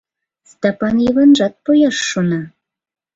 [0.51, 2.41] Стапан Йыванжат пояш шона.